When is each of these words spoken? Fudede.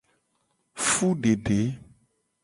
Fudede. 0.85 1.59